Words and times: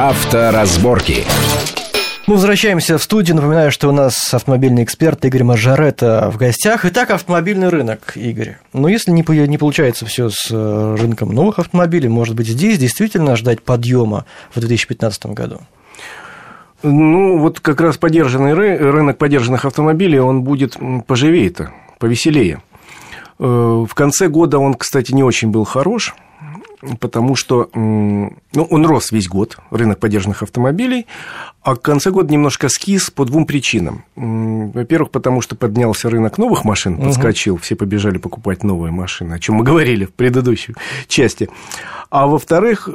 Авторазборки. 0.00 1.24
Мы 2.28 2.34
возвращаемся 2.34 2.98
в 2.98 3.02
студию. 3.02 3.34
Напоминаю, 3.34 3.72
что 3.72 3.88
у 3.88 3.92
нас 3.92 4.32
автомобильный 4.32 4.84
эксперт 4.84 5.24
Игорь 5.24 5.42
Мажарета 5.42 6.30
в 6.32 6.36
гостях. 6.36 6.84
Итак, 6.84 7.10
автомобильный 7.10 7.68
рынок, 7.68 8.12
Игорь. 8.14 8.58
Но 8.72 8.86
если 8.86 9.10
не, 9.10 9.24
не 9.48 9.58
получается 9.58 10.06
все 10.06 10.30
с 10.30 10.52
э, 10.52 10.96
рынком 11.00 11.30
новых 11.30 11.58
автомобилей, 11.58 12.08
может 12.08 12.36
быть, 12.36 12.46
здесь 12.46 12.78
действительно 12.78 13.34
ждать 13.34 13.60
подъема 13.60 14.24
в 14.54 14.60
2015 14.60 15.26
году? 15.26 15.62
Ну, 16.84 17.38
вот 17.38 17.58
как 17.58 17.80
раз 17.80 17.96
подержанный 17.96 18.54
рынок 18.54 19.18
подержанных 19.18 19.64
автомобилей, 19.64 20.20
он 20.20 20.42
будет 20.42 20.76
поживее-то, 21.08 21.72
повеселее. 21.98 22.62
Э, 23.40 23.42
в 23.42 23.92
конце 23.96 24.28
года 24.28 24.60
он, 24.60 24.74
кстати, 24.74 25.10
не 25.10 25.24
очень 25.24 25.50
был 25.50 25.64
хорош– 25.64 26.14
потому 27.00 27.36
что 27.36 27.68
ну, 27.74 28.32
он 28.54 28.86
рос 28.86 29.12
весь 29.12 29.28
год, 29.28 29.58
рынок 29.70 29.98
поддержанных 29.98 30.42
автомобилей, 30.42 31.06
а 31.62 31.76
к 31.76 31.82
концу 31.82 32.12
года 32.12 32.32
немножко 32.32 32.68
скис 32.68 33.10
по 33.10 33.24
двум 33.24 33.44
причинам. 33.44 34.04
Во-первых, 34.16 35.10
потому 35.10 35.40
что 35.40 35.56
поднялся 35.56 36.08
рынок 36.08 36.38
новых 36.38 36.64
машин, 36.64 36.96
подскочил, 36.96 37.54
угу. 37.54 37.62
все 37.62 37.76
побежали 37.76 38.18
покупать 38.18 38.62
новые 38.62 38.92
машины, 38.92 39.34
о 39.34 39.38
чем 39.38 39.56
мы 39.56 39.64
говорили 39.64 40.04
в 40.04 40.12
предыдущей 40.12 40.74
части. 41.08 41.48
А 42.10 42.26
во-вторых, 42.26 42.88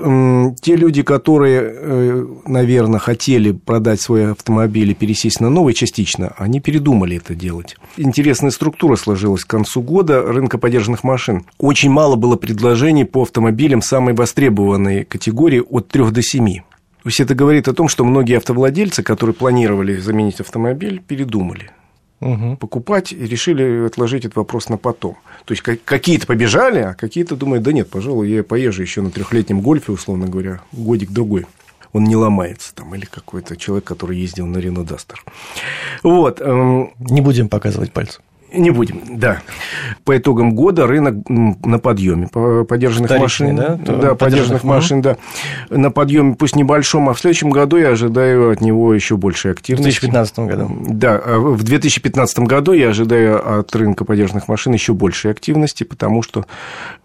те 0.61 0.75
люди, 0.75 1.03
которые, 1.03 1.61
э, 1.63 2.25
наверное, 2.47 2.99
хотели 2.99 3.51
продать 3.51 4.01
свой 4.01 4.31
автомобиль 4.31 4.89
и 4.89 4.95
пересесть 4.95 5.39
на 5.39 5.51
новый 5.51 5.75
частично, 5.75 6.33
они 6.37 6.59
передумали 6.59 7.17
это 7.17 7.35
делать. 7.35 7.77
Интересная 7.95 8.49
структура 8.49 8.95
сложилась 8.95 9.45
к 9.45 9.47
концу 9.47 9.81
года 9.81 10.23
рынка 10.23 10.57
подержанных 10.57 11.03
машин. 11.03 11.45
Очень 11.59 11.91
мало 11.91 12.15
было 12.15 12.37
предложений 12.37 13.05
по 13.05 13.21
автомобилям 13.21 13.72
самой 13.81 14.13
востребованной 14.13 15.05
категории 15.05 15.59
от 15.59 15.87
3 15.87 16.11
до 16.11 16.21
7. 16.21 16.45
То 16.45 17.09
есть 17.09 17.19
это 17.19 17.35
говорит 17.35 17.67
о 17.67 17.73
том, 17.73 17.87
что 17.87 18.05
многие 18.05 18.37
автовладельцы, 18.37 19.03
которые 19.03 19.33
планировали 19.33 19.97
заменить 19.97 20.39
автомобиль, 20.39 21.01
передумали 21.05 21.71
угу. 22.21 22.55
покупать 22.57 23.11
и 23.11 23.25
решили 23.25 23.85
отложить 23.85 24.25
этот 24.25 24.37
вопрос 24.37 24.69
на 24.69 24.77
потом. 24.77 25.17
То 25.45 25.53
есть 25.53 25.61
какие-то 25.61 26.27
побежали, 26.27 26.79
а 26.79 26.93
какие-то 26.93 27.35
думают, 27.35 27.63
да 27.63 27.73
нет, 27.73 27.89
пожалуй, 27.89 28.29
я 28.29 28.43
поезжу 28.43 28.81
еще 28.81 29.01
на 29.01 29.11
трехлетнем 29.11 29.61
гольфе, 29.61 29.91
условно 29.91 30.27
говоря, 30.27 30.61
годик 30.71 31.11
другой 31.11 31.45
он 31.93 32.05
не 32.05 32.15
ломается 32.15 32.73
там, 32.75 32.93
или 32.95 33.05
какой-то 33.05 33.55
человек, 33.55 33.85
который 33.85 34.17
ездил 34.17 34.47
на 34.47 34.57
Рено 34.57 34.83
Дастер. 34.83 35.23
Вот. 36.01 36.41
Эм, 36.41 36.91
не 36.97 37.21
будем 37.21 37.49
показывать 37.49 37.93
пальцем. 37.93 38.23
Не 38.53 38.69
будем, 38.69 39.01
да. 39.09 39.41
По 40.05 40.17
итогам 40.17 40.53
года 40.53 40.85
рынок 40.87 41.15
на 41.27 41.79
подъеме 41.79 42.27
подержанных 42.27 43.11
машин. 43.19 43.55
Да, 43.55 43.77
да 43.77 44.15
подержанных 44.15 44.63
машин, 44.63 45.01
да. 45.01 45.17
На 45.69 45.91
подъеме, 45.91 46.35
пусть 46.35 46.55
небольшом, 46.55 47.09
а 47.09 47.13
в 47.13 47.19
следующем 47.19 47.49
году 47.49 47.77
я 47.77 47.89
ожидаю 47.89 48.51
от 48.51 48.61
него 48.61 48.93
еще 48.93 49.17
большей 49.17 49.51
активности. 49.51 49.97
В 49.97 50.01
2015 50.01 50.39
году. 50.39 50.71
Да, 50.87 51.21
а 51.23 51.39
в 51.39 51.63
2015 51.63 52.39
году 52.39 52.73
я 52.73 52.89
ожидаю 52.89 53.59
от 53.59 53.75
рынка 53.75 54.05
подержанных 54.05 54.47
машин 54.47 54.73
еще 54.73 54.93
большей 54.93 55.31
активности, 55.31 55.83
потому 55.83 56.21
что 56.21 56.45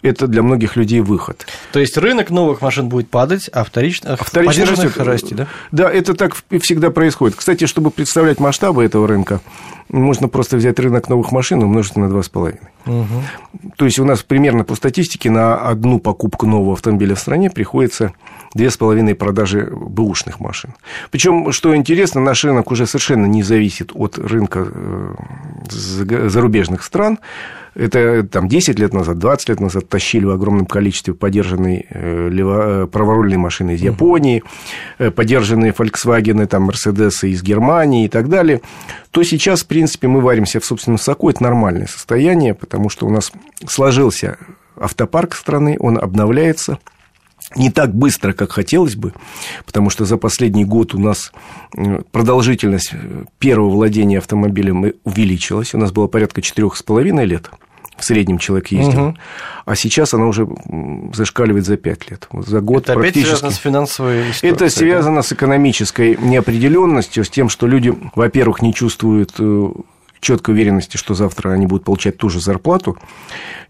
это 0.02 0.26
для 0.26 0.42
многих 0.42 0.76
людей 0.76 1.00
выход. 1.00 1.46
То 1.72 1.78
есть 1.80 1.96
рынок 1.96 2.30
новых 2.30 2.60
машин 2.60 2.88
будет 2.88 3.08
падать, 3.08 3.48
а 3.52 3.64
вторично, 3.64 4.14
а 4.14 4.16
вторично 4.22 4.66
растет. 4.66 4.96
расти, 4.98 5.34
да? 5.34 5.46
Да, 5.72 5.90
это 5.90 6.14
так 6.14 6.36
всегда 6.60 6.90
происходит. 6.90 7.36
Кстати, 7.36 7.66
чтобы 7.66 7.90
представлять 7.90 8.38
масштабы 8.38 8.84
этого 8.84 9.08
рынка, 9.08 9.40
можно 9.88 10.28
просто 10.28 10.56
взять 10.56 10.78
рынок 10.78 11.08
новых 11.08 11.32
машин 11.32 11.60
и 11.60 11.64
умножить 11.64 11.96
на 11.96 12.06
2,5. 12.06 12.58
Угу. 12.88 13.72
То 13.76 13.84
есть 13.84 13.98
у 13.98 14.04
нас 14.04 14.22
примерно 14.22 14.64
по 14.64 14.74
статистике 14.74 15.30
на 15.30 15.56
одну 15.56 16.00
покупку 16.00 16.46
нового 16.46 16.72
автомобиля 16.72 17.14
в 17.14 17.20
стране 17.20 17.50
приходится 17.50 18.12
две 18.54 18.70
с 18.70 18.76
половиной 18.76 19.14
продажи 19.14 19.70
бэушных 19.70 20.40
машин. 20.40 20.74
Причем, 21.10 21.52
что 21.52 21.76
интересно, 21.76 22.20
наш 22.20 22.44
рынок 22.44 22.70
уже 22.70 22.86
совершенно 22.86 23.26
не 23.26 23.42
зависит 23.42 23.92
от 23.94 24.18
рынка 24.18 24.66
э, 24.66 25.14
зарубежных 26.28 26.82
стран. 26.82 27.18
Это 27.74 28.24
там 28.24 28.48
10 28.48 28.78
лет 28.78 28.92
назад, 28.92 29.18
20 29.18 29.50
лет 29.50 29.60
назад 29.60 29.88
тащили 29.88 30.24
в 30.24 30.30
огромном 30.30 30.66
количестве 30.66 31.14
подержанные 31.14 31.86
э, 31.90 32.30
э, 32.32 32.86
праворульные 32.90 33.38
машины 33.38 33.74
из 33.74 33.82
Японии, 33.82 34.42
подержанные 35.14 35.72
Volkswagen, 35.72 36.44
там, 36.46 36.70
Mercedes 36.70 37.28
из 37.28 37.42
Германии 37.42 38.06
и 38.06 38.08
так 38.08 38.28
далее, 38.28 38.62
то 39.10 39.22
сейчас, 39.22 39.62
в 39.62 39.66
принципе, 39.66 40.06
мы 40.08 40.20
варимся 40.20 40.60
в 40.60 40.64
собственном 40.64 40.98
соку. 40.98 41.30
Это 41.30 41.42
нормальное 41.42 41.86
состояние, 41.86 42.54
потому 42.54 42.77
что 42.88 43.06
у 43.06 43.10
нас 43.10 43.32
сложился 43.66 44.38
автопарк 44.76 45.34
страны, 45.34 45.76
он 45.80 45.98
обновляется– 45.98 46.78
не 47.56 47.70
так 47.70 47.94
быстро, 47.94 48.32
как 48.32 48.52
хотелось 48.52 48.96
бы, 48.96 49.12
потому 49.64 49.90
что 49.90 50.04
за 50.04 50.18
последний 50.18 50.64
год 50.64 50.94
у 50.94 50.98
нас 50.98 51.32
продолжительность 52.12 52.90
э, 52.92 53.24
первого 53.38 53.70
владения 53.70 54.18
автомобилем 54.18 54.92
увеличилась. 55.04 55.74
У 55.74 55.78
нас 55.78 55.90
было 55.90 56.08
порядка 56.08 56.42
четырех 56.42 56.76
с 56.76 56.82
половиной 56.82 57.24
лет 57.24 57.50
в 57.96 58.04
среднем 58.04 58.38
человек 58.38 58.68
ездил, 58.68 59.08
угу. 59.08 59.16
а 59.64 59.74
сейчас 59.74 60.14
она 60.14 60.26
уже 60.26 60.48
зашкаливает 61.12 61.66
за 61.66 61.76
пять 61.76 62.08
лет. 62.08 62.28
За 62.46 62.60
год 62.60 62.84
это 62.84 62.94
практически... 62.94 63.18
опять 63.18 63.28
связано 63.28 63.50
с 63.50 63.56
финансовой 63.56 64.30
историей? 64.30 64.54
Это 64.54 64.70
связано 64.70 65.16
да? 65.16 65.22
с 65.22 65.32
экономической 65.32 66.16
неопределенностью, 66.16 67.24
с 67.24 67.28
тем, 67.28 67.48
что 67.48 67.66
люди, 67.66 67.92
во-первых, 68.14 68.62
не 68.62 68.72
чувствуют 68.72 69.34
э, 69.40 69.68
четкой 70.20 70.54
уверенности, 70.54 70.96
что 70.96 71.14
завтра 71.14 71.50
они 71.50 71.66
будут 71.66 71.84
получать 71.84 72.16
ту 72.18 72.28
же 72.28 72.40
зарплату. 72.40 72.96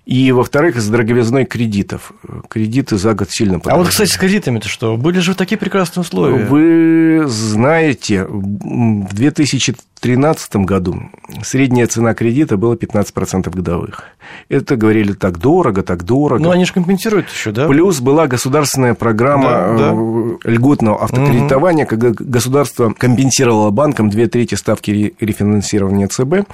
И, 0.08 0.32
во-вторых, 0.32 0.76
из 0.76 0.88
дороговизной 0.88 1.44
кредитов. 1.44 2.12
Кредиты 2.48 2.96
за 2.96 3.12
год 3.12 3.30
сильно 3.30 3.58
подорожали. 3.58 3.80
А 3.80 3.84
вот, 3.84 3.90
кстати, 3.90 4.08
с 4.08 4.16
кредитами-то 4.16 4.66
что? 4.66 4.96
Были 4.96 5.18
же 5.18 5.34
такие 5.34 5.58
прекрасные 5.58 6.00
условия. 6.00 6.46
Вы 6.46 7.24
знаете, 7.26 8.24
в 8.24 9.14
2013 9.14 10.56
году 10.56 11.02
средняя 11.42 11.86
цена 11.86 12.14
кредита 12.14 12.56
была 12.56 12.74
15% 12.74 13.50
годовых. 13.54 14.04
Это 14.48 14.76
говорили 14.76 15.12
так 15.12 15.38
дорого, 15.38 15.82
так 15.82 16.04
дорого. 16.04 16.42
Ну, 16.42 16.50
они 16.50 16.64
же 16.64 16.72
компенсируют 16.72 17.28
еще, 17.28 17.52
да? 17.52 17.66
Плюс 17.66 18.00
была 18.00 18.26
государственная 18.26 18.94
программа 18.94 19.50
да, 19.50 19.76
да. 19.76 19.92
Э, 19.94 20.36
льготного 20.44 21.02
автокредитования, 21.02 21.84
угу. 21.84 21.90
когда 21.90 22.10
государство 22.18 22.94
компенсировало 22.96 23.70
банкам 23.70 24.08
две 24.08 24.26
трети 24.26 24.54
ставки 24.54 25.14
рефинансирования 25.20 26.08
ЦБ. 26.08 26.48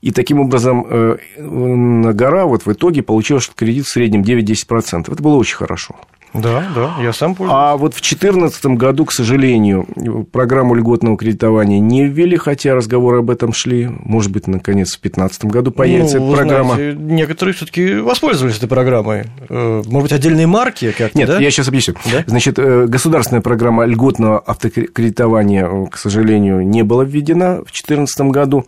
И 0.00 0.10
таким 0.10 0.40
образом 0.40 0.86
э, 0.88 1.16
на 1.38 2.12
гора 2.12 2.46
вот 2.46 2.66
в 2.66 2.72
итоге 2.72 2.95
итоге 2.96 3.02
получилось 3.02 3.50
кредит 3.54 3.86
в 3.86 3.90
среднем 3.90 4.22
9-10%. 4.22 5.12
Это 5.12 5.22
было 5.22 5.36
очень 5.36 5.56
хорошо. 5.56 5.96
Да, 6.42 6.64
да, 6.74 6.94
я 7.00 7.12
сам 7.12 7.34
пользуюсь. 7.34 7.58
А 7.58 7.76
вот 7.76 7.94
в 7.94 8.00
2014 8.00 8.66
году, 8.66 9.04
к 9.04 9.12
сожалению, 9.12 9.86
программу 10.32 10.74
льготного 10.74 11.16
кредитования 11.16 11.78
не 11.78 12.06
ввели, 12.06 12.36
хотя 12.36 12.74
разговоры 12.74 13.18
об 13.18 13.30
этом 13.30 13.52
шли. 13.52 13.88
Может 13.88 14.30
быть, 14.30 14.46
наконец, 14.46 14.88
в 14.88 15.00
2015 15.00 15.44
году 15.46 15.70
появится 15.70 16.18
ну, 16.18 16.28
эта 16.28 16.36
программа. 16.36 16.74
Знаете, 16.74 16.98
некоторые 16.98 17.54
все-таки 17.54 17.94
воспользовались 17.96 18.56
этой 18.56 18.68
программой. 18.68 19.24
Э, 19.48 19.82
может 19.86 20.10
быть, 20.10 20.12
отдельные 20.12 20.46
марки 20.46 20.92
как-то, 20.96 21.18
Нет, 21.18 21.28
да? 21.28 21.38
я 21.38 21.50
сейчас 21.50 21.68
объясню. 21.68 21.94
Да? 22.10 22.24
Значит, 22.26 22.58
э, 22.58 22.86
государственная 22.86 23.42
программа 23.42 23.84
льготного 23.84 24.38
автокредитования, 24.38 25.86
к 25.86 25.96
сожалению, 25.96 26.66
не 26.66 26.82
была 26.82 27.04
введена 27.04 27.56
в 27.56 27.72
2014 27.72 28.20
году. 28.30 28.66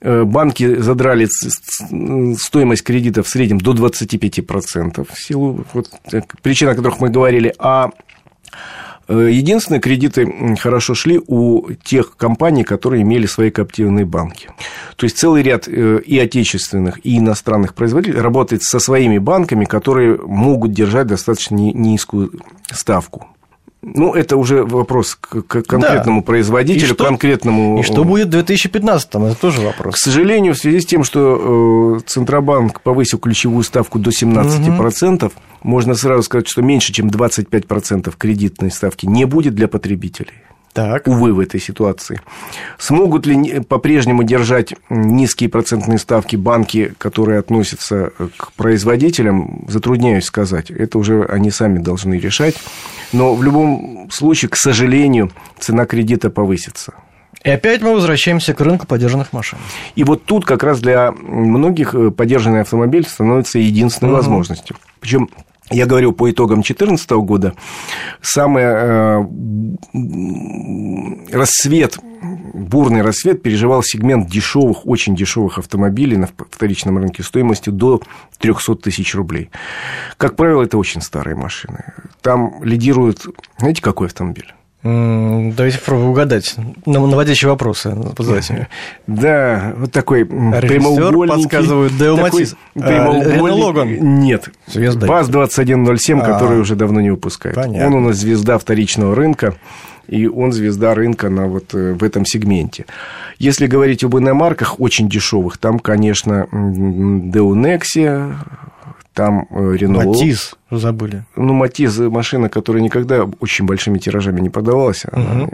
Э, 0.00 0.22
банки 0.22 0.76
задрали 0.76 1.26
стоимость 2.36 2.84
кредита 2.84 3.24
в 3.24 3.28
среднем 3.28 3.58
до 3.58 3.72
25% 3.72 5.06
в 5.10 5.20
силу 5.20 5.64
вот, 5.72 5.90
э, 6.12 6.20
причин, 6.40 6.68
о 6.68 6.74
которых 6.88 7.00
мы 7.00 7.10
говорили. 7.10 7.54
А 7.58 7.90
э, 9.08 9.28
Единственные 9.30 9.80
кредиты 9.80 10.56
хорошо 10.56 10.94
шли 10.94 11.20
у 11.26 11.72
тех 11.84 12.16
компаний, 12.16 12.64
которые 12.64 13.02
имели 13.02 13.26
свои 13.26 13.50
коптивные 13.50 14.04
банки. 14.04 14.50
То 14.96 15.04
есть 15.04 15.18
целый 15.18 15.42
ряд 15.42 15.68
и 15.68 16.18
отечественных, 16.18 17.04
и 17.04 17.18
иностранных 17.18 17.74
производителей 17.74 18.20
работает 18.20 18.62
со 18.62 18.78
своими 18.78 19.18
банками, 19.18 19.64
которые 19.64 20.16
могут 20.16 20.72
держать 20.72 21.06
достаточно 21.06 21.56
низкую 21.56 22.32
ставку. 22.72 23.26
Ну, 23.80 24.12
это 24.12 24.36
уже 24.36 24.64
вопрос 24.64 25.14
к 25.14 25.42
конкретному 25.42 26.20
да. 26.20 26.26
производителю, 26.26 26.84
и 26.84 26.94
что, 26.94 27.04
конкретному... 27.04 27.78
И 27.78 27.82
что 27.84 28.02
будет 28.04 28.34
в 28.34 28.36
2015-м? 28.36 29.24
Это 29.26 29.40
тоже 29.40 29.60
вопрос. 29.60 29.94
К 29.94 29.98
сожалению, 29.98 30.54
в 30.54 30.58
связи 30.58 30.80
с 30.80 30.86
тем, 30.86 31.04
что 31.04 31.98
э, 31.98 32.00
Центробанк 32.04 32.80
повысил 32.80 33.18
ключевую 33.18 33.62
ставку 33.62 34.00
до 34.00 34.10
17%, 34.10 35.24
угу. 35.24 35.32
можно 35.62 35.94
сразу 35.94 36.24
сказать, 36.24 36.48
что 36.48 36.60
меньше, 36.60 36.92
чем 36.92 37.06
25% 37.08 38.12
кредитной 38.18 38.72
ставки 38.72 39.06
не 39.06 39.26
будет 39.26 39.54
для 39.54 39.68
потребителей. 39.68 40.34
Так. 40.72 41.08
Увы, 41.08 41.32
в 41.32 41.40
этой 41.40 41.60
ситуации. 41.60 42.20
Смогут 42.78 43.26
ли 43.26 43.60
по-прежнему 43.60 44.22
держать 44.22 44.74
низкие 44.88 45.48
процентные 45.48 45.98
ставки 45.98 46.36
банки, 46.36 46.92
которые 46.98 47.38
относятся 47.38 48.12
к 48.36 48.52
производителям, 48.52 49.64
затрудняюсь 49.68 50.24
сказать. 50.24 50.70
Это 50.70 50.98
уже 50.98 51.24
они 51.24 51.50
сами 51.50 51.78
должны 51.78 52.14
решать. 52.14 52.54
Но 53.12 53.34
в 53.34 53.42
любом 53.42 54.08
случае, 54.10 54.50
к 54.50 54.56
сожалению, 54.56 55.30
цена 55.58 55.86
кредита 55.86 56.30
повысится. 56.30 56.94
И 57.44 57.50
опять 57.50 57.82
мы 57.82 57.94
возвращаемся 57.94 58.52
к 58.52 58.60
рынку 58.60 58.86
подержанных 58.86 59.32
машин. 59.32 59.58
И 59.94 60.04
вот 60.04 60.24
тут 60.24 60.44
как 60.44 60.62
раз 60.62 60.80
для 60.80 61.12
многих 61.12 61.94
подержанный 62.16 62.62
автомобиль 62.62 63.06
становится 63.06 63.58
единственной 63.58 64.10
угу. 64.10 64.16
возможностью. 64.16 64.76
Причем 65.00 65.30
я 65.70 65.86
говорю 65.86 66.12
по 66.12 66.30
итогам 66.30 66.56
2014 66.62 67.10
года, 67.10 67.54
самый 68.20 68.62
э, 68.64 69.24
рассвет, 71.32 71.98
бурный 72.54 73.02
рассвет 73.02 73.42
переживал 73.42 73.82
сегмент 73.82 74.28
дешевых, 74.28 74.86
очень 74.86 75.14
дешевых 75.14 75.58
автомобилей 75.58 76.16
на 76.16 76.26
вторичном 76.26 76.98
рынке 76.98 77.22
стоимостью 77.22 77.72
до 77.72 78.00
300 78.38 78.76
тысяч 78.76 79.14
рублей. 79.14 79.50
Как 80.16 80.36
правило, 80.36 80.62
это 80.62 80.78
очень 80.78 81.02
старые 81.02 81.36
машины. 81.36 81.84
Там 82.22 82.62
лидирует, 82.62 83.26
знаете, 83.58 83.82
какой 83.82 84.08
автомобиль? 84.08 84.54
Давайте 84.82 85.78
попробуем 85.78 86.10
угадать. 86.10 86.54
На 86.86 87.00
наводящие 87.04 87.50
вопросы 87.50 87.96
позвольте. 88.16 88.68
Да, 89.06 89.74
вот 89.76 89.92
такой 89.92 90.24
прямоугольник. 90.24 91.34
подсказывают 91.34 91.96
Део 91.96 92.16
Матис. 92.16 92.54
Прямоугольник. 92.74 94.00
Нет. 94.00 94.50
ВАЗ-2107, 94.74 96.24
который 96.24 96.60
уже 96.60 96.76
давно 96.76 97.00
не 97.00 97.10
выпускает. 97.10 97.56
Он 97.56 97.94
у 97.94 98.00
нас 98.00 98.16
звезда 98.16 98.58
вторичного 98.58 99.14
рынка 99.14 99.54
и 100.08 100.26
он 100.26 100.52
звезда 100.52 100.94
рынка 100.94 101.28
на 101.28 101.46
вот 101.46 101.74
э, 101.74 101.92
в 101.92 102.02
этом 102.02 102.24
сегменте. 102.24 102.86
Если 103.38 103.66
говорить 103.66 104.02
об 104.02 104.16
иномарках 104.16 104.80
очень 104.80 105.08
дешевых, 105.08 105.58
там, 105.58 105.78
конечно, 105.78 106.48
Деонексия, 106.50 108.38
там 109.18 109.48
Рено... 109.50 110.02
Э, 110.02 110.06
Матиз 110.06 110.54
забыли. 110.70 111.24
Ну, 111.34 111.52
Матиз 111.52 111.98
машина, 111.98 112.48
которая 112.48 112.84
никогда 112.84 113.24
очень 113.40 113.66
большими 113.66 113.98
тиражами 113.98 114.40
не 114.40 114.48
продавалась, 114.48 115.04
угу. 115.06 115.20
она 115.20 115.48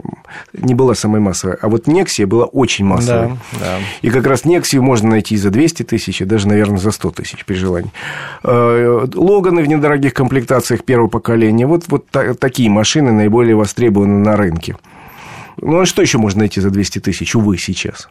не 0.53 0.75
была 0.75 0.93
самой 0.93 1.19
массовой. 1.19 1.55
А 1.59 1.67
вот 1.67 1.87
Нексия 1.87 2.27
была 2.27 2.45
очень 2.45 2.85
массовой. 2.85 3.29
Да, 3.53 3.59
да. 3.59 3.77
И 4.03 4.11
как 4.11 4.27
раз 4.27 4.45
Нексию 4.45 4.83
можно 4.83 5.09
найти 5.09 5.35
за 5.35 5.49
200 5.49 5.81
тысяч, 5.81 6.21
и 6.21 6.25
даже, 6.25 6.47
наверное, 6.47 6.77
за 6.77 6.91
100 6.91 7.09
тысяч 7.09 7.43
при 7.43 7.55
желании. 7.55 7.91
Э, 8.43 9.07
Логаны 9.15 9.63
в 9.63 9.67
недорогих 9.67 10.13
комплектациях 10.13 10.83
первого 10.83 11.07
поколения. 11.07 11.65
Вот, 11.65 11.85
вот 11.87 12.05
такие 12.39 12.69
машины 12.69 13.11
наиболее 13.11 13.55
востребованы 13.55 14.19
на 14.19 14.37
рынке. 14.37 14.77
Ну, 15.57 15.79
а 15.79 15.85
что 15.87 16.03
еще 16.03 16.19
можно 16.19 16.41
найти 16.41 16.61
за 16.61 16.69
200 16.69 16.99
тысяч, 16.99 17.35
увы, 17.35 17.57
сейчас? 17.57 18.09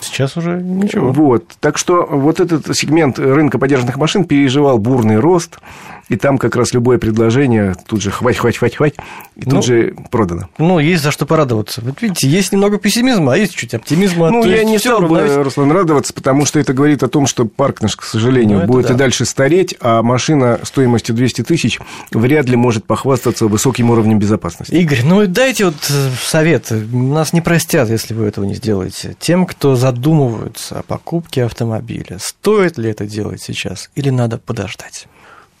Сейчас 0.00 0.36
уже 0.36 0.60
ничего. 0.60 1.12
Вот. 1.12 1.44
Так 1.60 1.78
что 1.78 2.06
вот 2.06 2.40
этот 2.40 2.76
сегмент 2.76 3.18
рынка 3.18 3.58
подержанных 3.58 3.96
машин 3.96 4.24
переживал 4.24 4.78
бурный 4.78 5.18
рост. 5.18 5.58
И 6.08 6.16
там 6.16 6.38
как 6.38 6.54
раз 6.54 6.72
любое 6.72 6.98
предложение 6.98 7.74
тут 7.86 8.00
же 8.00 8.10
хвать, 8.10 8.36
хвать, 8.36 8.56
хвать, 8.56 8.76
хвать, 8.76 8.94
и 9.34 9.42
тут 9.42 9.52
ну, 9.52 9.62
же 9.62 9.96
продано. 10.10 10.48
Ну, 10.58 10.78
есть 10.78 11.02
за 11.02 11.10
что 11.10 11.26
порадоваться. 11.26 11.80
Вот 11.84 12.00
видите, 12.00 12.28
есть 12.28 12.52
немного 12.52 12.78
пессимизма, 12.78 13.34
а 13.34 13.36
есть 13.36 13.56
чуть 13.56 13.74
оптимизма. 13.74 14.30
Ну, 14.30 14.44
я 14.44 14.62
не 14.62 14.78
стал 14.78 15.00
бы, 15.00 15.42
Руслан, 15.42 15.72
радоваться, 15.72 16.12
потому 16.12 16.46
что 16.46 16.60
это 16.60 16.72
говорит 16.72 17.02
о 17.02 17.08
том, 17.08 17.26
что 17.26 17.44
парк 17.44 17.82
наш, 17.82 17.96
к 17.96 18.04
сожалению, 18.04 18.60
ну, 18.60 18.66
будет 18.66 18.86
да. 18.86 18.94
и 18.94 18.96
дальше 18.96 19.24
стареть, 19.24 19.74
а 19.80 20.02
машина 20.02 20.60
стоимостью 20.62 21.14
200 21.14 21.42
тысяч 21.42 21.80
вряд 22.12 22.46
ли 22.48 22.56
может 22.56 22.84
похвастаться 22.84 23.46
высоким 23.46 23.90
уровнем 23.90 24.18
безопасности. 24.18 24.72
Игорь, 24.74 25.02
ну 25.04 25.26
дайте 25.26 25.66
вот 25.66 25.90
э, 25.90 26.10
совет. 26.22 26.70
Нас 26.70 27.32
не 27.32 27.40
простят, 27.40 27.90
если 27.90 28.14
вы 28.14 28.26
этого 28.26 28.44
не 28.44 28.54
сделаете. 28.54 29.16
Тем, 29.18 29.44
кто 29.46 29.74
задумывается 29.74 30.78
о 30.78 30.82
покупке 30.82 31.44
автомобиля, 31.44 32.18
стоит 32.20 32.78
ли 32.78 32.90
это 32.90 33.06
делать 33.06 33.42
сейчас 33.42 33.90
или 33.94 34.10
надо 34.10 34.38
подождать? 34.38 35.06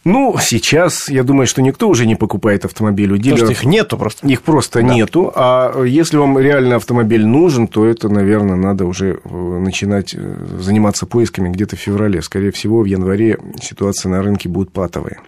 Ну, 0.06 0.36
сейчас, 0.38 1.08
я 1.08 1.24
думаю, 1.24 1.48
что 1.48 1.60
никто 1.62 1.88
уже 1.88 2.06
не 2.06 2.14
покупает 2.14 2.64
автомобиль 2.64 3.10
у 3.10 3.16
дилеров. 3.16 3.40
Потому 3.40 3.54
что 3.56 3.66
их 3.66 3.68
нету 3.68 3.98
просто. 3.98 4.28
Их 4.28 4.42
просто 4.42 4.80
да. 4.80 4.94
нету. 4.94 5.32
А 5.34 5.82
если 5.82 6.16
вам 6.16 6.38
реально 6.38 6.76
автомобиль 6.76 7.26
нужен, 7.26 7.66
то 7.66 7.84
это, 7.84 8.08
наверное, 8.08 8.54
надо 8.54 8.84
уже 8.84 9.18
э, 9.24 9.28
начинать 9.28 10.14
э, 10.14 10.46
заниматься 10.60 11.06
поисками 11.06 11.48
где-то 11.48 11.74
в 11.74 11.80
феврале. 11.80 12.22
Скорее 12.22 12.52
всего, 12.52 12.82
в 12.82 12.84
январе 12.84 13.40
ситуация 13.60 14.08
на 14.10 14.22
рынке 14.22 14.48
будет 14.48 14.70
патовая. 14.70 15.18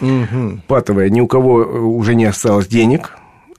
Угу. 0.00 0.62
Патовая. 0.66 1.10
Ни 1.10 1.20
у 1.20 1.28
кого 1.28 1.62
э, 1.62 1.78
уже 1.78 2.16
не 2.16 2.24
осталось 2.24 2.66
денег 2.66 3.16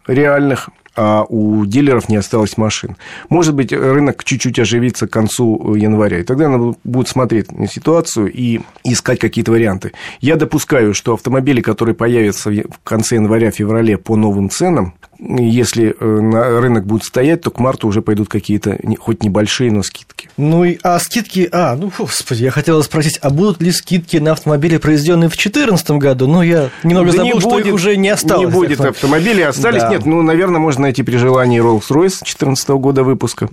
реальных, 0.07 0.69
а 1.01 1.23
у 1.29 1.65
дилеров 1.65 2.09
не 2.09 2.17
осталось 2.17 2.57
машин. 2.57 2.97
Может 3.29 3.55
быть, 3.55 3.71
рынок 3.71 4.25
чуть-чуть 4.25 4.59
оживится 4.59 5.07
к 5.07 5.11
концу 5.11 5.73
января, 5.75 6.19
и 6.19 6.23
тогда 6.23 6.49
надо 6.49 6.75
будет 6.83 7.07
смотреть 7.07 7.53
на 7.53 7.67
ситуацию 7.67 8.29
и 8.29 8.59
искать 8.83 9.17
какие-то 9.17 9.51
варианты. 9.51 9.93
Я 10.19 10.35
допускаю, 10.35 10.93
что 10.93 11.13
автомобили, 11.13 11.61
которые 11.61 11.95
появятся 11.95 12.49
в 12.49 12.83
конце 12.83 13.15
января-феврале 13.15 13.97
по 13.97 14.17
новым 14.17 14.49
ценам, 14.49 14.93
если 15.19 15.95
э, 15.99 16.59
рынок 16.59 16.85
будет 16.85 17.03
стоять, 17.03 17.41
то 17.41 17.51
к 17.51 17.59
марту 17.59 17.87
уже 17.89 18.01
пойдут 18.01 18.29
какие-то 18.29 18.77
хоть 18.99 19.21
небольшие, 19.21 19.69
но 19.69 19.83
скидки. 19.83 20.29
Ну, 20.37 20.63
и, 20.63 20.77
а 20.81 20.97
скидки... 20.99 21.49
А, 21.51 21.75
ну, 21.75 21.91
господи, 21.97 22.43
я 22.43 22.51
хотел 22.51 22.81
спросить, 22.83 23.19
а 23.21 23.29
будут 23.29 23.61
ли 23.61 23.71
скидки 23.71 24.15
на 24.17 24.31
автомобили, 24.31 24.77
произведенные 24.77 25.27
в 25.27 25.33
2014 25.33 25.91
году? 25.91 26.27
Ну, 26.27 26.41
я 26.41 26.69
немного 26.83 27.11
да 27.11 27.17
забыл, 27.17 27.33
не 27.33 27.39
что 27.41 27.59
их 27.59 27.73
уже 27.73 27.97
не 27.97 28.09
осталось. 28.09 28.47
Не 28.47 28.51
будет 28.51 28.79
автомобилей, 28.79 29.43
остались. 29.43 29.81
Да. 29.81 29.89
Нет, 29.89 30.05
ну, 30.05 30.21
наверное, 30.21 30.59
можно 30.59 30.88
найти 30.89 31.03
при 31.03 31.18
желании 31.18 31.62
Rolls-Royce 31.62 32.19
2014 32.19 32.69
года 32.69 33.03
выпуска 33.03 33.47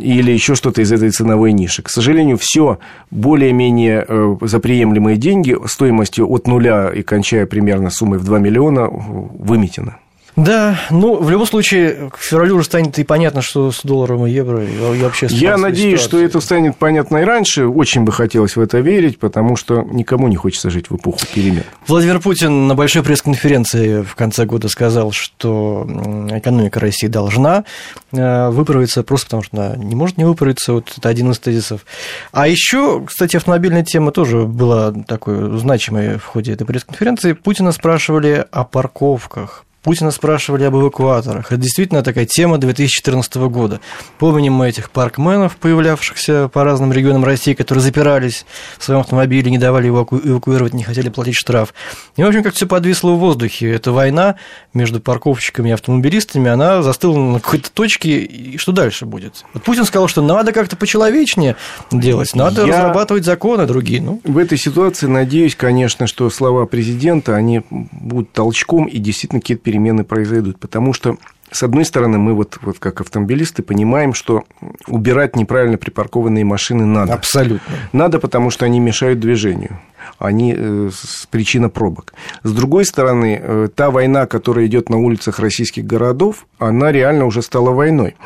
или 0.00 0.30
еще 0.30 0.54
что-то 0.54 0.80
из 0.80 0.92
этой 0.92 1.10
ценовой 1.10 1.52
ниши. 1.52 1.82
К 1.82 1.90
сожалению, 1.90 2.38
все 2.38 2.78
более-менее 3.10 4.04
э, 4.06 4.36
за 4.42 4.60
приемлемые 4.60 5.16
деньги 5.16 5.56
стоимостью 5.66 6.30
от 6.30 6.46
нуля 6.46 6.90
и 6.90 7.02
кончая 7.02 7.46
примерно 7.46 7.90
суммой 7.90 8.18
в 8.18 8.24
2 8.24 8.38
миллиона 8.38 8.88
выметено. 8.88 9.98
Да, 10.36 10.78
ну, 10.90 11.16
в 11.16 11.30
любом 11.30 11.46
случае, 11.46 12.10
к 12.10 12.18
февралю 12.18 12.56
уже 12.56 12.64
станет 12.64 12.98
и 12.98 13.04
понятно, 13.04 13.42
что 13.42 13.72
с 13.72 13.82
долларом 13.82 14.26
и 14.26 14.30
евро, 14.30 14.64
и 14.64 14.76
вообще 15.02 15.26
Я 15.30 15.56
надеюсь, 15.56 16.00
ситуация. 16.00 16.08
что 16.08 16.18
это 16.24 16.40
станет 16.40 16.76
понятно 16.76 17.18
и 17.18 17.24
раньше. 17.24 17.66
Очень 17.66 18.02
бы 18.02 18.12
хотелось 18.12 18.56
в 18.56 18.60
это 18.60 18.78
верить, 18.78 19.18
потому 19.18 19.56
что 19.56 19.82
никому 19.82 20.28
не 20.28 20.36
хочется 20.36 20.70
жить 20.70 20.90
в 20.90 20.96
эпоху 20.96 21.20
перемен. 21.34 21.64
Владимир 21.86 22.20
Путин 22.20 22.68
на 22.68 22.74
большой 22.74 23.02
пресс-конференции 23.02 24.02
в 24.02 24.14
конце 24.14 24.46
года 24.46 24.68
сказал, 24.68 25.12
что 25.12 25.86
экономика 26.30 26.80
России 26.80 27.08
должна 27.08 27.64
э, 28.12 28.50
выправиться, 28.50 29.02
просто 29.02 29.26
потому 29.26 29.42
что 29.42 29.56
она 29.56 29.76
не 29.76 29.94
может 29.94 30.16
не 30.16 30.24
выправиться. 30.24 30.72
Вот 30.72 30.92
это 30.96 31.08
один 31.08 31.30
из 31.30 31.38
тезисов. 31.38 31.84
А 32.32 32.46
еще, 32.48 33.04
кстати, 33.04 33.36
автомобильная 33.36 33.84
тема 33.84 34.12
тоже 34.12 34.42
была 34.44 34.92
такой 34.92 35.58
значимой 35.58 36.18
в 36.18 36.24
ходе 36.24 36.52
этой 36.52 36.64
пресс-конференции. 36.66 37.32
Путина 37.32 37.72
спрашивали 37.72 38.44
о 38.50 38.64
парковках 38.64 39.64
Путина 39.82 40.10
спрашивали 40.10 40.64
об 40.64 40.76
эвакуаторах. 40.76 41.52
Это 41.52 41.56
действительно 41.56 42.02
такая 42.02 42.26
тема 42.26 42.58
2014 42.58 43.34
года. 43.48 43.80
Помним 44.18 44.52
мы 44.52 44.68
этих 44.68 44.90
паркменов, 44.90 45.56
появлявшихся 45.56 46.48
по 46.52 46.64
разным 46.64 46.92
регионам 46.92 47.24
России, 47.24 47.54
которые 47.54 47.82
запирались 47.82 48.44
в 48.78 48.84
своем 48.84 49.00
автомобиле, 49.00 49.50
не 49.50 49.56
давали 49.56 49.88
эваку... 49.88 50.20
эвакуировать, 50.22 50.74
не 50.74 50.82
хотели 50.82 51.08
платить 51.08 51.36
штраф. 51.36 51.72
И, 52.16 52.22
в 52.22 52.26
общем, 52.26 52.42
как 52.42 52.54
все 52.54 52.66
подвисло 52.66 53.12
в 53.12 53.18
воздухе. 53.18 53.70
Эта 53.70 53.90
война 53.90 54.36
между 54.74 55.00
парковщиками 55.00 55.70
и 55.70 55.72
автомобилистами, 55.72 56.50
она 56.50 56.82
застыла 56.82 57.18
на 57.18 57.40
какой-то 57.40 57.72
точке. 57.72 58.20
И 58.20 58.58
что 58.58 58.72
дальше 58.72 59.06
будет? 59.06 59.46
Вот 59.54 59.62
Путин 59.62 59.86
сказал, 59.86 60.08
что 60.08 60.20
надо 60.20 60.52
как-то 60.52 60.76
почеловечнее 60.76 61.56
делать, 61.90 62.34
надо 62.34 62.66
Я... 62.66 62.74
разрабатывать 62.74 63.24
законы 63.24 63.64
другие. 63.64 64.02
Ну. 64.02 64.20
В 64.24 64.36
этой 64.36 64.58
ситуации 64.58 65.06
надеюсь, 65.06 65.56
конечно, 65.56 66.06
что 66.06 66.28
слова 66.28 66.66
президента, 66.66 67.34
они 67.34 67.62
будут 67.70 68.32
толчком 68.32 68.84
и 68.84 68.98
действительно 68.98 69.40
какие-то 69.40 69.69
перемены 69.70 70.02
произойдут. 70.02 70.58
Потому 70.58 70.92
что, 70.92 71.16
с 71.52 71.62
одной 71.62 71.84
стороны, 71.84 72.18
мы 72.18 72.34
вот, 72.34 72.58
вот 72.62 72.80
как 72.80 73.00
автомобилисты 73.00 73.62
понимаем, 73.62 74.14
что 74.14 74.42
убирать 74.88 75.36
неправильно 75.36 75.78
припаркованные 75.78 76.44
машины 76.44 76.86
надо. 76.86 77.14
Абсолютно. 77.14 77.72
Надо, 77.92 78.18
потому 78.18 78.50
что 78.50 78.64
они 78.64 78.80
мешают 78.80 79.20
движению. 79.20 79.78
Они 80.18 80.54
э, 80.56 80.90
причина 81.30 81.68
пробок. 81.68 82.14
С 82.42 82.52
другой 82.52 82.84
стороны, 82.84 83.40
э, 83.40 83.68
та 83.72 83.92
война, 83.92 84.26
которая 84.26 84.66
идет 84.66 84.88
на 84.88 84.96
улицах 84.96 85.38
российских 85.38 85.86
городов, 85.86 86.46
она 86.58 86.90
реально 86.90 87.26
уже 87.26 87.40
стала 87.40 87.70
войной. 87.70 88.16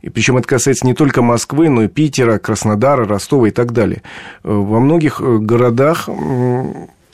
И 0.00 0.08
причем 0.08 0.38
это 0.38 0.48
касается 0.48 0.86
не 0.86 0.94
только 0.94 1.20
Москвы, 1.20 1.68
но 1.68 1.82
и 1.82 1.88
Питера, 1.88 2.38
Краснодара, 2.38 3.06
Ростова 3.06 3.48
и 3.48 3.50
так 3.50 3.72
далее. 3.72 4.02
Э, 4.44 4.50
во 4.50 4.80
многих 4.80 5.20
городах 5.20 6.08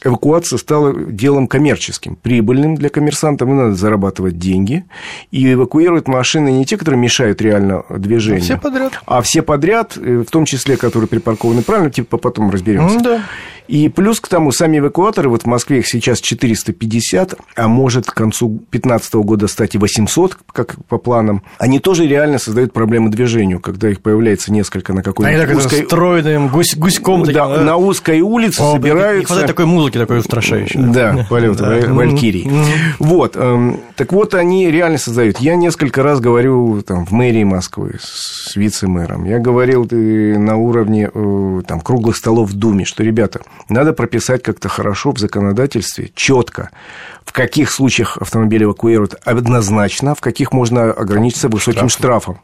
эвакуация 0.05 0.59
стала 0.59 0.95
делом 0.95 1.47
коммерческим, 1.47 2.17
прибыльным 2.17 2.75
для 2.75 2.89
коммерсантов, 2.89 3.49
им 3.49 3.57
надо 3.57 3.75
зарабатывать 3.75 4.39
деньги, 4.39 4.85
и 5.31 5.53
эвакуируют 5.53 6.09
машины 6.09 6.51
не 6.51 6.65
те, 6.65 6.77
которые 6.77 7.01
мешают 7.01 7.41
реально 7.41 7.85
движению, 7.89 8.41
а 8.41 8.45
все 8.45 8.57
подряд, 8.57 8.93
а 9.07 9.23
все 9.23 9.43
подряд, 9.43 9.97
в 9.97 10.27
том 10.27 10.45
числе, 10.45 10.77
которые 10.77 11.09
припаркованы 11.09 11.63
правильно, 11.63 11.91
типа 11.91 12.17
потом 12.19 12.51
разберемся. 12.51 12.99
Mm, 12.99 13.03
да. 13.03 13.23
И 13.69 13.89
плюс 13.89 14.21
к 14.21 14.29
тому, 14.29 14.53
сами 14.53 14.79
эвакуаторы, 14.79 15.29
вот 15.29 15.43
в 15.43 15.47
Москве 15.47 15.79
их 15.79 15.87
сейчас 15.87 16.21
450, 16.21 17.35
а 17.57 17.69
может 17.69 18.07
к 18.07 18.15
концу 18.15 18.49
2015 18.49 19.15
года 19.15 19.47
стать 19.47 19.75
и 19.75 19.79
800, 19.79 20.37
как 20.53 20.77
по 20.87 20.99
планам, 20.99 21.43
они 21.59 21.79
тоже 21.79 22.07
реально 22.07 22.39
создают 22.39 22.73
проблемы 22.73 23.11
движению, 23.11 23.61
когда 23.61 23.89
их 23.89 24.01
появляется 24.01 24.53
несколько 24.53 24.93
на 24.93 25.03
какой-нибудь 25.03 25.49
они 25.49 25.59
узкой... 25.59 25.85
стройным 25.85 26.49
гусь, 26.49 26.75
гуськом 26.77 27.23
да, 27.23 27.27
таким, 27.27 27.55
да? 27.55 27.61
на 27.63 27.77
узкой 27.77 28.21
улице 28.21 28.61
О, 28.61 28.73
собираются... 28.73 29.21
Не 29.21 29.25
хватает 29.27 29.47
такой 29.49 29.67
музыки, 29.67 29.99
такой 29.99 30.19
устрашающей. 30.19 30.81
Да, 30.81 31.27
полет 31.29 31.61
Валькирий. 31.61 32.51
Вот, 32.99 33.37
эм, 33.37 33.81
так 33.97 34.13
вот, 34.13 34.35
они 34.35 34.71
реально 34.71 34.99
создают. 34.99 35.39
Я 35.39 35.55
несколько 35.55 36.03
раз 36.03 36.21
говорю 36.21 36.83
там, 36.83 37.07
в 37.07 37.13
мэрии 37.13 37.45
Москвы 37.45 37.95
с 38.01 38.57
вице-мэром, 38.57 39.25
я 39.25 39.39
говорил 39.39 39.87
на 39.91 40.57
уровне 40.57 41.11
э, 41.13 41.63
там, 41.67 41.81
круглых 41.81 42.17
столов 42.17 42.51
в 42.51 42.55
Думе, 42.55 42.85
что, 42.85 43.03
ребята, 43.03 43.41
надо 43.69 43.93
прописать 43.93 44.43
как-то 44.43 44.69
хорошо 44.69 45.13
в 45.13 45.19
законодательстве, 45.19 46.11
четко, 46.15 46.71
в 47.25 47.33
каких 47.33 47.71
случаях 47.71 48.19
автомобиль 48.19 48.65
эвакуируют 48.65 49.15
однозначно, 49.25 50.15
в 50.15 50.21
каких 50.21 50.53
можно 50.53 50.93
ограничиться 50.93 51.49
высоким 51.49 51.89
Штраф. 51.89 52.23
штрафом. 52.23 52.41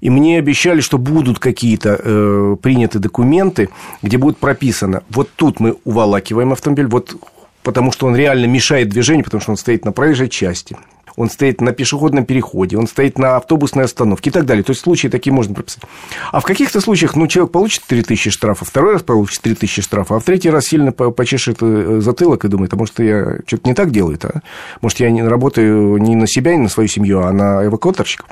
И 0.00 0.10
мне 0.10 0.38
обещали, 0.38 0.80
что 0.80 0.98
будут 0.98 1.38
какие-то 1.38 2.00
э, 2.02 2.56
приняты 2.60 2.98
документы, 2.98 3.68
где 4.02 4.18
будет 4.18 4.38
прописано, 4.38 5.02
вот 5.10 5.30
тут 5.36 5.60
мы 5.60 5.76
уволакиваем 5.84 6.52
автомобиль, 6.52 6.86
вот 6.86 7.16
потому 7.62 7.92
что 7.92 8.06
он 8.06 8.16
реально 8.16 8.46
мешает 8.46 8.88
движению, 8.88 9.24
потому 9.24 9.40
что 9.40 9.50
он 9.52 9.56
стоит 9.56 9.84
на 9.84 9.92
проезжей 9.92 10.28
части 10.28 10.76
он 11.16 11.30
стоит 11.30 11.60
на 11.60 11.72
пешеходном 11.72 12.24
переходе, 12.24 12.76
он 12.76 12.86
стоит 12.86 13.18
на 13.18 13.36
автобусной 13.36 13.84
остановке 13.84 14.30
и 14.30 14.32
так 14.32 14.44
далее. 14.44 14.62
То 14.62 14.70
есть 14.70 14.82
случаи 14.82 15.08
такие 15.08 15.32
можно 15.32 15.54
прописать. 15.54 15.82
А 16.32 16.40
в 16.40 16.44
каких-то 16.44 16.80
случаях, 16.80 17.16
ну, 17.16 17.26
человек 17.26 17.52
получит 17.52 17.84
3000 17.86 18.30
штрафа, 18.30 18.64
второй 18.64 18.94
раз 18.94 19.02
получит 19.02 19.40
3000 19.42 19.82
штрафа, 19.82 20.16
а 20.16 20.20
в 20.20 20.24
третий 20.24 20.50
раз 20.50 20.66
сильно 20.66 20.92
почешет 20.92 21.58
э, 21.60 22.00
затылок 22.02 22.44
и 22.44 22.48
думает, 22.48 22.72
а 22.72 22.76
может, 22.76 22.98
я 22.98 23.38
что-то 23.46 23.68
не 23.68 23.74
так 23.74 23.90
делаю, 23.90 24.18
а? 24.22 24.40
Может, 24.80 25.00
я 25.00 25.10
не 25.10 25.22
работаю 25.22 25.96
не 25.98 26.14
на 26.14 26.26
себя, 26.26 26.54
не 26.54 26.62
на 26.62 26.68
свою 26.68 26.88
семью, 26.88 27.20
а 27.20 27.32
на 27.32 27.64
эвакуаторщиков. 27.66 28.28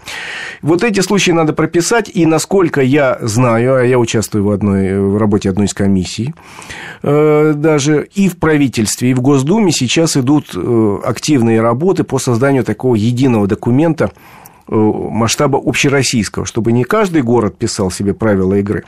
Вот 0.62 0.83
эти 0.83 1.00
случаи 1.00 1.31
надо 1.31 1.53
прописать, 1.53 2.11
и 2.12 2.26
насколько 2.26 2.81
я 2.81 3.19
знаю, 3.21 3.76
а 3.76 3.83
я 3.85 3.99
участвую 3.99 4.45
в, 4.45 4.50
одной, 4.50 4.99
в 4.99 5.17
работе 5.17 5.50
одной 5.50 5.67
из 5.67 5.75
комиссий, 5.75 6.35
э, 7.03 7.53
даже 7.55 8.09
и 8.14 8.29
в 8.29 8.38
правительстве, 8.38 9.11
и 9.11 9.14
в 9.14 9.21
Госдуме 9.21 9.73
сейчас 9.73 10.17
идут 10.17 10.53
э, 10.55 10.99
активные 11.05 11.61
работы 11.61 12.05
по 12.05 12.19
созданию 12.19 12.64
такого 12.75 12.95
единого 12.97 13.47
документа 13.47 14.11
э, 14.69 14.75
масштаба 14.75 15.61
общероссийского, 15.64 16.45
чтобы 16.45 16.73
не 16.73 16.85
каждый 16.85 17.23
город 17.23 17.57
писал 17.57 17.90
себе 17.90 18.14
правила 18.14 18.54
игры, 18.54 18.85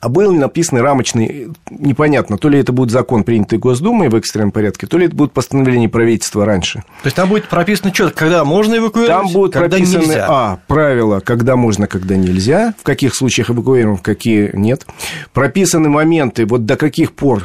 а 0.00 0.08
был 0.08 0.32
написанный 0.32 0.82
рамочный, 0.82 1.48
непонятно, 1.70 2.36
то 2.36 2.48
ли 2.48 2.58
это 2.58 2.72
будет 2.72 2.90
закон, 2.90 3.24
принятый 3.24 3.58
Госдумой 3.58 4.08
в 4.08 4.14
экстренном 4.14 4.50
порядке, 4.50 4.86
то 4.86 4.98
ли 4.98 5.06
это 5.06 5.16
будет 5.16 5.32
постановление 5.32 5.88
правительства 5.88 6.44
раньше. 6.44 6.80
То 7.02 7.06
есть 7.06 7.16
там 7.16 7.28
будет 7.28 7.48
прописано 7.48 7.90
четко, 7.90 8.14
когда 8.14 8.44
можно 8.44 8.76
эвакуировать, 8.76 9.22
Там 9.24 9.32
будут 9.32 9.54
когда 9.54 9.68
прописаны, 9.68 10.02
нельзя. 10.02 10.26
а, 10.28 10.58
правила, 10.66 11.20
когда 11.20 11.56
можно, 11.56 11.86
когда 11.86 12.16
нельзя, 12.16 12.74
в 12.78 12.82
каких 12.82 13.14
случаях 13.14 13.50
эвакуируем, 13.50 13.96
в 13.96 14.02
какие 14.02 14.50
нет. 14.52 14.86
Прописаны 15.32 15.88
моменты, 15.88 16.44
вот 16.44 16.66
до 16.66 16.76
каких 16.76 17.12
пор 17.14 17.44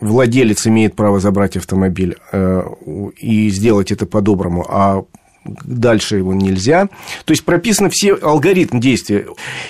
владелец 0.00 0.66
имеет 0.66 0.94
право 0.94 1.20
забрать 1.20 1.56
автомобиль 1.56 2.16
э, 2.32 2.62
и 3.18 3.50
сделать 3.50 3.90
это 3.92 4.06
по-доброму, 4.06 4.64
а 4.68 5.04
дальше 5.44 6.16
его 6.16 6.34
нельзя. 6.34 6.88
То 7.24 7.32
есть 7.32 7.44
прописаны 7.44 7.90
все 7.90 8.14
алгоритм 8.14 8.80
действия. 8.80 9.26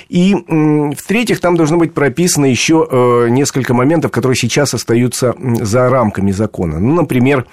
И, 0.08 0.34
в-третьих, 0.34 1.40
там 1.40 1.56
должно 1.56 1.76
быть 1.76 1.94
прописано 1.94 2.46
еще 2.46 2.87
э, 2.90 3.28
несколько 3.30 3.75
моментов, 3.75 4.10
которые 4.10 4.37
сейчас 4.37 4.75
остаются 4.75 5.34
за 5.38 5.88
рамками 5.88 6.32
закона. 6.32 6.78
Ну, 6.80 6.94
например, 6.94 7.46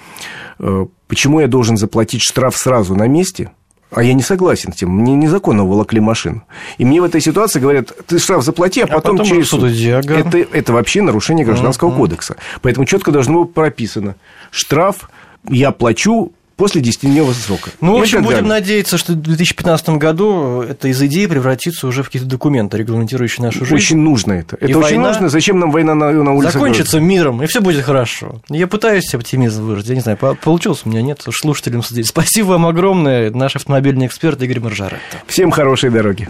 э, 0.58 0.86
почему 1.08 1.40
я 1.40 1.46
должен 1.46 1.76
заплатить 1.76 2.22
штраф 2.22 2.56
сразу 2.56 2.94
на 2.94 3.06
месте– 3.06 3.50
а 3.90 4.02
я 4.02 4.14
не 4.14 4.22
согласен 4.22 4.72
с 4.72 4.76
тем. 4.76 4.90
Мне 4.90 5.14
незаконно 5.14 5.64
уволокли 5.64 6.00
машину. 6.00 6.42
И 6.76 6.84
мне 6.84 7.00
в 7.00 7.04
этой 7.04 7.20
ситуации 7.20 7.60
говорят, 7.60 7.92
ты 8.06 8.18
штраф 8.18 8.42
заплати, 8.42 8.80
а, 8.80 8.84
а 8.84 8.88
потом, 8.88 9.16
потом 9.16 9.26
через 9.26 9.48
суд. 9.48 9.64
Это, 9.64 10.38
это 10.38 10.72
вообще 10.72 11.02
нарушение 11.02 11.46
гражданского 11.46 11.90
uh-huh. 11.90 11.96
кодекса. 11.96 12.36
Поэтому 12.62 12.84
четко 12.84 13.12
должно 13.12 13.44
быть 13.44 13.54
прописано. 13.54 14.16
Штраф 14.50 15.08
я 15.48 15.70
плачу 15.70 16.32
после 16.56 16.80
10-дневного 16.80 17.32
срока. 17.34 17.70
Ну, 17.80 17.98
в 17.98 18.00
общем, 18.00 18.22
будем 18.22 18.46
надеяться, 18.48 18.98
что 18.98 19.12
в 19.12 19.16
2015 19.16 19.90
году 19.90 20.62
это 20.62 20.88
из 20.88 21.00
идеи 21.02 21.26
превратится 21.26 21.86
уже 21.86 22.02
в 22.02 22.06
какие-то 22.06 22.28
документы, 22.28 22.78
регламентирующие 22.78 23.44
нашу 23.44 23.60
жизнь. 23.60 23.74
Очень 23.74 23.98
нужно 23.98 24.32
это. 24.32 24.56
Это 24.56 24.66
и 24.66 24.74
очень 24.74 25.00
нужно. 25.00 25.28
Зачем 25.28 25.58
нам 25.58 25.70
война 25.70 25.94
на, 25.94 26.10
на 26.12 26.32
улице? 26.32 26.52
Закончится 26.52 26.98
города? 26.98 27.06
миром, 27.06 27.42
и 27.42 27.46
все 27.46 27.60
будет 27.60 27.84
хорошо. 27.84 28.40
Я 28.48 28.66
пытаюсь 28.66 29.14
оптимизм 29.14 29.64
выразить. 29.64 29.90
Я 29.90 29.94
не 29.96 30.00
знаю, 30.00 30.18
получилось 30.18 30.82
у 30.84 30.88
меня, 30.88 31.02
нет. 31.02 31.22
Слушателям 31.30 31.82
здесь. 31.82 32.08
Спасибо 32.08 32.48
вам 32.48 32.66
огромное. 32.66 33.30
Наш 33.30 33.56
автомобильный 33.56 34.06
эксперт 34.06 34.40
Игорь 34.42 34.60
Маржаретто. 34.60 35.18
Всем 35.26 35.50
хорошей 35.50 35.90
дороги. 35.90 36.28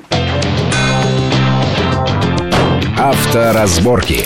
Авторазборки. 2.98 4.24